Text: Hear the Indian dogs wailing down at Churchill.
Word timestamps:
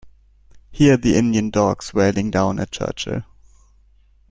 Hear 0.71 0.97
the 0.97 1.15
Indian 1.15 1.51
dogs 1.51 1.93
wailing 1.93 2.31
down 2.31 2.57
at 2.59 2.71
Churchill. 2.71 3.21